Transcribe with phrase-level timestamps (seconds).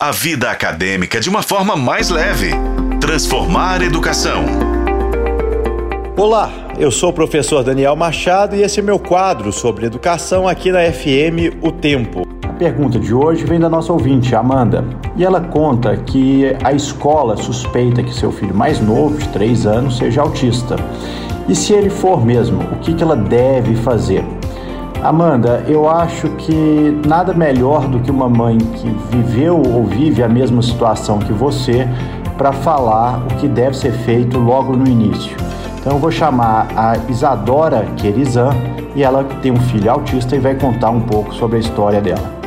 [0.00, 2.52] A vida acadêmica de uma forma mais leve.
[3.00, 4.44] Transformar educação.
[6.16, 10.70] Olá, eu sou o professor Daniel Machado e esse é meu quadro sobre educação aqui
[10.70, 12.22] na FM O Tempo.
[12.44, 14.84] A pergunta de hoje vem da nossa ouvinte, Amanda,
[15.16, 19.96] e ela conta que a escola suspeita que seu filho mais novo, de 3 anos,
[19.96, 20.76] seja autista.
[21.48, 24.24] E se ele for mesmo, o que ela deve fazer?
[25.02, 30.28] Amanda, eu acho que nada melhor do que uma mãe que viveu ou vive a
[30.28, 31.88] mesma situação que você
[32.36, 35.36] para falar o que deve ser feito logo no início.
[35.78, 38.50] Então eu vou chamar a Isadora Querizan
[38.94, 42.37] e ela tem um filho autista e vai contar um pouco sobre a história dela.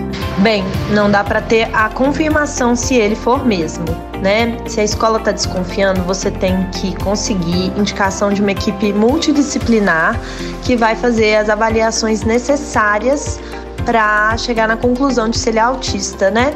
[0.41, 3.86] Bem, não dá para ter a confirmação se ele for mesmo,
[4.23, 4.58] né?
[4.66, 10.20] Se a escola está desconfiando, você tem que conseguir indicação de uma equipe multidisciplinar
[10.63, 13.40] que vai fazer as avaliações necessárias
[13.85, 16.55] para chegar na conclusão de se ele é autista, né?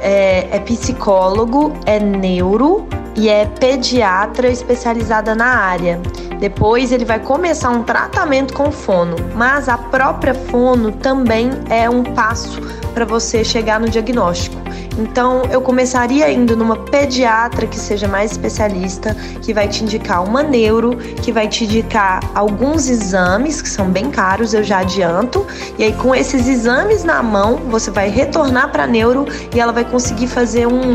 [0.00, 6.00] É, é psicólogo, é neuro e é pediatra especializada na área.
[6.38, 12.02] Depois ele vai começar um tratamento com fono, mas a própria fono também é um
[12.02, 12.60] passo
[12.94, 14.56] para você chegar no diagnóstico.
[14.98, 20.42] Então, eu começaria indo numa pediatra que seja mais especialista, que vai te indicar uma
[20.42, 25.46] neuro, que vai te indicar alguns exames que são bem caros, eu já adianto.
[25.78, 29.84] E aí, com esses exames na mão, você vai retornar para neuro e ela vai
[29.84, 30.94] conseguir fazer um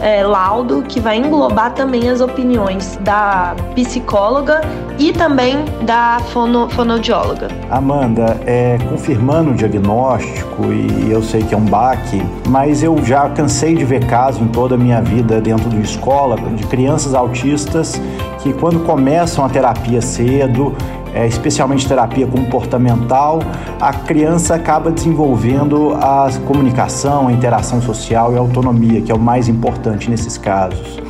[0.00, 4.60] é, laudo que vai englobar também as opiniões da psicóloga
[4.98, 7.48] e também da fono, fonoaudióloga.
[7.70, 13.28] Amanda, é, confirmando o diagnóstico, e eu sei que é um baque, mas eu já
[13.28, 18.00] cansei de ver casos em toda a minha vida dentro de escola de crianças autistas
[18.42, 20.74] que quando começam a terapia cedo,
[21.14, 23.40] é, especialmente terapia comportamental,
[23.80, 29.18] a criança acaba desenvolvendo a comunicação, a interação social e a autonomia, que é o
[29.18, 31.00] mais importante nesses casos.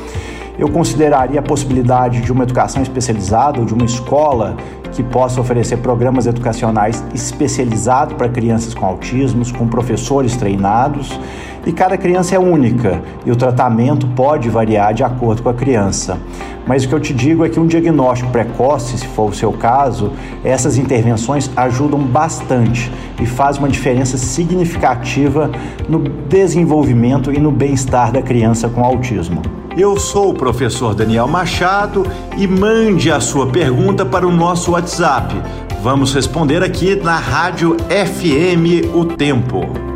[0.57, 4.55] Eu consideraria a possibilidade de uma educação especializada ou de uma escola
[4.91, 11.19] que possa oferecer programas educacionais especializados para crianças com autismos, com professores treinados.
[11.65, 16.17] E cada criança é única e o tratamento pode variar de acordo com a criança.
[16.65, 19.51] Mas o que eu te digo é que um diagnóstico precoce, se for o seu
[19.51, 20.11] caso,
[20.43, 25.51] essas intervenções ajudam bastante e faz uma diferença significativa
[25.89, 29.41] no desenvolvimento e no bem-estar da criança com autismo.
[29.77, 32.05] Eu sou o professor Daniel Machado
[32.37, 35.33] e mande a sua pergunta para o nosso WhatsApp.
[35.81, 39.90] Vamos responder aqui na Rádio FM O Tempo.